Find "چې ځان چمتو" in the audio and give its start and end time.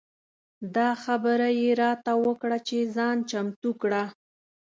2.67-3.71